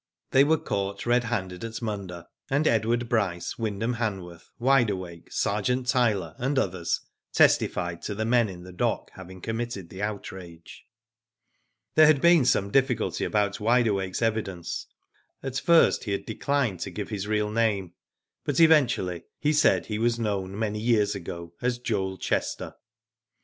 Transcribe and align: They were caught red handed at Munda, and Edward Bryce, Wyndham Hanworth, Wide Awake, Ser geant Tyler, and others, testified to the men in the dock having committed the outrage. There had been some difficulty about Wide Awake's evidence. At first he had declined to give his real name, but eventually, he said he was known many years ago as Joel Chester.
They 0.31 0.43
were 0.43 0.57
caught 0.57 1.05
red 1.05 1.25
handed 1.25 1.63
at 1.63 1.79
Munda, 1.79 2.27
and 2.49 2.67
Edward 2.67 3.07
Bryce, 3.07 3.59
Wyndham 3.59 3.97
Hanworth, 3.97 4.49
Wide 4.57 4.89
Awake, 4.89 5.31
Ser 5.31 5.61
geant 5.61 5.87
Tyler, 5.89 6.33
and 6.39 6.57
others, 6.57 7.01
testified 7.33 8.01
to 8.01 8.15
the 8.15 8.25
men 8.25 8.49
in 8.49 8.63
the 8.63 8.71
dock 8.73 9.11
having 9.13 9.41
committed 9.41 9.89
the 9.91 10.01
outrage. 10.01 10.87
There 11.93 12.07
had 12.07 12.19
been 12.19 12.45
some 12.45 12.71
difficulty 12.71 13.25
about 13.25 13.59
Wide 13.59 13.85
Awake's 13.85 14.23
evidence. 14.23 14.87
At 15.43 15.59
first 15.59 16.05
he 16.05 16.13
had 16.13 16.25
declined 16.25 16.79
to 16.79 16.89
give 16.89 17.09
his 17.09 17.27
real 17.27 17.51
name, 17.51 17.93
but 18.43 18.59
eventually, 18.59 19.25
he 19.37 19.53
said 19.53 19.85
he 19.85 19.99
was 19.99 20.17
known 20.17 20.57
many 20.57 20.79
years 20.79 21.13
ago 21.13 21.53
as 21.61 21.77
Joel 21.77 22.17
Chester. 22.17 22.73